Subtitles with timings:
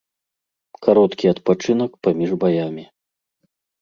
[0.87, 2.85] Кароткі адпачынак паміж баямі.